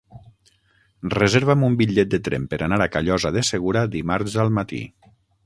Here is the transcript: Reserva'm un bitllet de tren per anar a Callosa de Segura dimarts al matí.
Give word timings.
Reserva'm 1.13 1.65
un 1.67 1.75
bitllet 1.81 2.09
de 2.15 2.21
tren 2.29 2.47
per 2.55 2.59
anar 2.69 2.81
a 2.87 2.89
Callosa 2.97 3.33
de 3.37 3.45
Segura 3.51 3.85
dimarts 3.99 4.41
al 4.47 4.53
matí. 4.59 4.83